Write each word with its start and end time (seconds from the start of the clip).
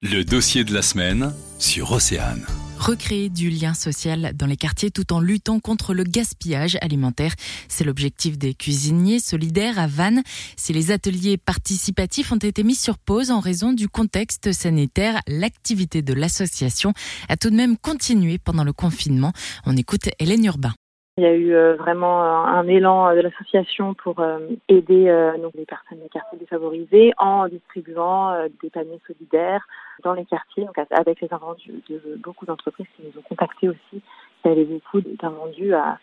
Le 0.00 0.22
dossier 0.22 0.62
de 0.62 0.72
la 0.72 0.82
semaine 0.82 1.34
sur 1.58 1.90
Océane. 1.90 2.46
Recréer 2.78 3.30
du 3.30 3.50
lien 3.50 3.74
social 3.74 4.30
dans 4.36 4.46
les 4.46 4.56
quartiers 4.56 4.92
tout 4.92 5.12
en 5.12 5.18
luttant 5.18 5.58
contre 5.58 5.92
le 5.92 6.04
gaspillage 6.04 6.78
alimentaire. 6.80 7.34
C'est 7.66 7.82
l'objectif 7.82 8.38
des 8.38 8.54
cuisiniers 8.54 9.18
solidaires 9.18 9.76
à 9.76 9.88
Vannes. 9.88 10.22
Si 10.56 10.72
les 10.72 10.92
ateliers 10.92 11.36
participatifs 11.36 12.30
ont 12.30 12.36
été 12.36 12.62
mis 12.62 12.76
sur 12.76 12.96
pause 12.96 13.32
en 13.32 13.40
raison 13.40 13.72
du 13.72 13.88
contexte 13.88 14.52
sanitaire, 14.52 15.20
l'activité 15.26 16.00
de 16.00 16.12
l'association 16.14 16.92
a 17.28 17.36
tout 17.36 17.50
de 17.50 17.56
même 17.56 17.76
continué 17.76 18.38
pendant 18.38 18.62
le 18.62 18.72
confinement. 18.72 19.32
On 19.66 19.76
écoute 19.76 20.10
Hélène 20.20 20.44
Urbain. 20.44 20.74
Il 21.18 21.22
y 21.22 21.26
a 21.26 21.34
eu 21.34 21.52
euh, 21.52 21.74
vraiment 21.74 22.22
un 22.22 22.64
élan 22.68 23.12
de 23.12 23.18
l'association 23.18 23.92
pour 23.92 24.20
euh, 24.20 24.38
aider 24.68 25.08
euh, 25.08 25.36
donc 25.36 25.52
les 25.56 25.66
personnes 25.66 25.98
des 25.98 26.08
quartiers 26.08 26.38
défavorisés 26.38 27.12
en 27.18 27.48
distribuant 27.48 28.46
des 28.62 28.70
paniers 28.70 29.00
solidaires 29.04 29.66
dans 30.04 30.12
les 30.12 30.24
quartiers, 30.24 30.64
donc 30.64 30.78
avec 30.92 31.20
les 31.20 31.26
invendus 31.32 31.82
de 31.88 32.00
beaucoup 32.22 32.46
d'entreprises 32.46 32.86
qui 32.94 33.02
nous 33.02 33.18
ont 33.18 33.24
contactés 33.28 33.68
aussi. 33.68 34.00
Il 34.44 34.48
y 34.48 34.52
avait 34.52 34.64
beaucoup 34.64 35.00
d'invendus 35.00 35.74
à, 35.74 35.98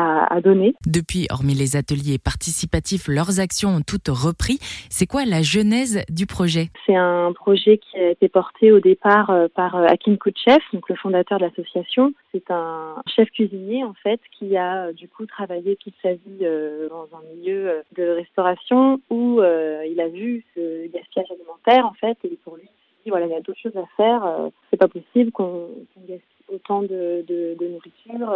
à, 0.00 0.40
donner. 0.40 0.74
Depuis, 0.86 1.26
hormis 1.30 1.54
les 1.54 1.76
ateliers 1.76 2.18
participatifs, 2.18 3.08
leurs 3.08 3.40
actions 3.40 3.70
ont 3.70 3.82
toutes 3.86 4.08
repris. 4.08 4.58
C'est 4.88 5.06
quoi 5.06 5.24
la 5.24 5.42
genèse 5.42 6.04
du 6.08 6.26
projet? 6.26 6.68
C'est 6.86 6.96
un 6.96 7.32
projet 7.32 7.78
qui 7.78 7.98
a 7.98 8.10
été 8.10 8.28
porté 8.28 8.72
au 8.72 8.80
départ 8.80 9.30
euh, 9.30 9.48
par 9.54 9.76
euh, 9.76 9.86
Akin 9.86 10.16
Koutchev, 10.16 10.60
donc 10.72 10.88
le 10.88 10.96
fondateur 10.96 11.38
de 11.38 11.44
l'association. 11.44 12.12
C'est 12.32 12.50
un 12.50 12.96
chef 13.14 13.30
cuisinier 13.30 13.84
en 13.84 13.94
fait 13.94 14.20
qui 14.38 14.56
a 14.56 14.86
euh, 14.86 14.92
du 14.92 15.08
coup 15.08 15.26
travaillé 15.26 15.76
toute 15.76 15.94
sa 16.02 16.12
vie 16.12 16.40
dans 16.90 17.08
un 17.16 17.34
milieu 17.34 17.82
de 17.96 18.08
restauration 18.08 19.00
où 19.10 19.40
il 19.42 20.00
a 20.00 20.08
vu 20.08 20.44
ce 20.54 20.86
gaspillage 20.92 21.30
alimentaire 21.30 21.86
en 21.86 21.94
fait 21.94 22.16
et 22.24 22.38
pour 22.44 22.56
lui 22.56 22.68
voilà, 23.06 23.26
il 23.26 23.32
y 23.32 23.34
a 23.34 23.40
d'autres 23.40 23.58
choses 23.60 23.76
à 23.76 23.86
faire. 23.96 24.22
c'est 24.70 24.76
pas 24.76 24.86
possible 24.86 25.32
qu'on 25.32 25.68
gaspille 26.06 26.20
autant 26.52 26.82
de, 26.82 27.24
de, 27.26 27.56
de 27.58 27.68
nourriture 27.68 28.32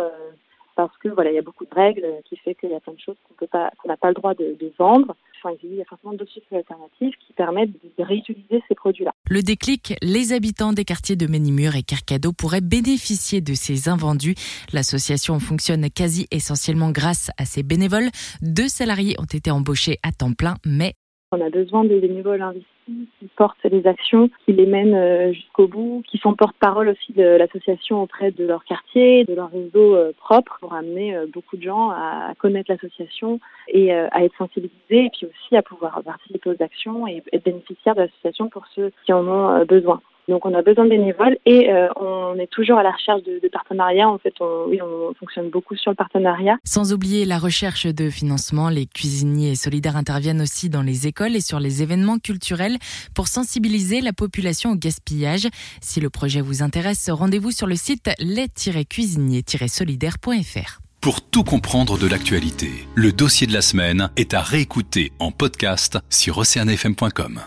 parce 0.75 0.97
que 0.99 1.09
voilà, 1.09 1.31
il 1.31 1.35
y 1.35 1.39
a 1.39 1.43
beaucoup 1.43 1.65
de 1.65 1.75
règles 1.75 2.07
qui 2.25 2.37
fait 2.37 2.55
qu'il 2.55 2.71
y 2.71 2.75
a 2.75 2.81
plein 2.81 2.95
de 2.95 3.01
choses 3.01 3.17
qu'on 3.29 3.35
peut 3.35 3.47
pas, 3.47 3.71
qu'on 3.79 3.89
n'a 3.89 3.97
pas 3.97 4.09
le 4.09 4.15
droit 4.15 4.35
de, 4.35 4.57
de 4.59 4.73
vendre. 4.79 5.15
Enfin, 5.43 5.55
il 5.63 5.75
y 5.75 5.83
a 5.83 5.85
forcément 5.85 6.15
d'autres 6.15 6.33
choses 6.33 6.43
alternatives 6.53 7.13
qui 7.27 7.33
permettent 7.35 7.71
de 7.71 8.03
réutiliser 8.03 8.63
ces 8.67 8.75
produits-là. 8.75 9.13
Le 9.29 9.43
déclic, 9.43 9.95
les 10.03 10.33
habitants 10.33 10.73
des 10.73 10.85
quartiers 10.85 11.17
de 11.17 11.27
Ménimur 11.27 11.77
et 11.77 11.83
Carcado 11.83 12.33
pourraient 12.33 12.63
bénéficier 12.63 13.41
de 13.41 13.55
ces 13.55 13.89
invendus. 13.89 14.35
L'association 14.73 15.39
fonctionne 15.41 15.91
quasi 15.91 16.27
essentiellement 16.31 16.91
grâce 16.91 17.31
à 17.37 17.45
ses 17.45 17.63
bénévoles. 17.63 18.09
Deux 18.41 18.69
salariés 18.69 19.17
ont 19.19 19.25
été 19.25 19.51
embauchés 19.51 19.99
à 20.03 20.13
temps 20.13 20.33
plein, 20.33 20.55
mais 20.65 20.95
on 21.35 21.45
a 21.45 21.51
besoin 21.51 21.85
des 21.85 22.01
bénévoles 22.01 22.43
investis 22.43 22.69
qui 22.87 23.27
portent 23.37 23.65
les 23.65 23.87
actions, 23.87 24.31
qui 24.45 24.53
les 24.53 24.67
mènent 24.67 24.95
euh, 24.95 25.33
jusqu'au 25.33 25.67
bout, 25.67 26.03
qui 26.07 26.19
sont 26.19 26.35
porte-parole 26.35 26.89
aussi 26.89 27.13
de 27.13 27.23
l'association 27.23 28.03
auprès 28.03 28.31
de 28.31 28.45
leur 28.45 28.65
quartier, 28.65 29.25
de 29.25 29.35
leur 29.35 29.51
réseau 29.51 29.97
euh, 29.97 30.13
propre, 30.17 30.59
pour 30.61 30.75
amener 30.75 31.17
euh, 31.17 31.27
beaucoup 31.33 31.57
de 31.57 31.63
gens 31.63 31.91
à 31.91 32.35
connaître 32.39 32.71
l'association 32.71 33.41
et 33.69 33.93
à 33.93 34.25
être 34.25 34.37
sensibilisés, 34.37 35.07
et 35.07 35.11
puis 35.11 35.27
aussi 35.27 35.57
à 35.57 35.63
pouvoir 35.63 36.03
participer 36.05 36.51
aux 36.51 36.63
actions 36.63 37.07
et 37.07 37.23
être 37.33 37.45
bénéficiaires 37.45 37.95
de 37.95 38.03
l'association 38.03 38.49
pour 38.49 38.67
ceux 38.75 38.93
qui 39.05 39.13
en 39.13 39.27
ont 39.27 39.65
besoin. 39.65 40.01
Donc 40.29 40.47
on 40.47 40.55
a 40.55 40.63
besoin 40.63 40.85
de 40.85 40.91
bénévoles 40.91 41.37
et 41.45 41.71
euh, 41.71 41.89
on 41.97 42.39
est 42.39 42.47
toujours 42.47 42.79
à 42.79 42.83
la 42.83 42.93
recherche 42.93 43.23
de, 43.25 43.41
de 43.43 43.49
partenariats. 43.49 44.09
En 44.09 44.19
fait, 44.19 44.33
on, 44.41 44.65
oui, 44.69 44.81
on 44.83 45.13
fonctionne 45.15 45.51
beaucoup 45.51 45.77
sur 45.77 45.91
le 45.91 45.97
partenariat. 45.97 46.57
Sans 46.65 46.93
oublier 46.93 47.25
la 47.25 47.39
recherche 47.39 47.87
de 47.87 48.11
financement, 48.11 48.69
les 48.69 48.87
cuisiniers 48.87 49.55
solidaires 49.55 49.97
interviennent 49.97 50.41
aussi 50.41 50.71
dans 50.71 50.83
les 50.83 51.07
écoles 51.07 51.37
et 51.37 51.41
sur 51.41 51.61
les 51.61 51.83
événements 51.83 52.19
culturels 52.19 52.79
pour 53.15 53.29
sensibiliser 53.29 54.01
la 54.01 54.13
population 54.13 54.71
au 54.71 54.77
gaspillage. 54.77 55.47
Si 55.81 56.01
le 56.01 56.11
projet 56.11 56.41
vous 56.41 56.63
intéresse, 56.63 57.11
rendez-vous 57.11 57.51
sur 57.51 57.67
le 57.67 57.77
site 57.77 58.11
les-cuisiniers-solidaires.fr. 58.19 60.81
Pour 61.01 61.21
tout 61.21 61.45
comprendre 61.45 61.99
de 61.99 62.07
l'actualité, 62.07 62.71
le 62.95 63.13
dossier 63.13 63.47
de 63.47 63.53
la 63.53 63.61
semaine 63.61 64.09
est 64.17 64.33
à 64.33 64.41
réécouter 64.41 65.13
en 65.19 65.33
podcast 65.33 65.99
sur 66.09 66.39
oceanfm.com. 66.39 67.41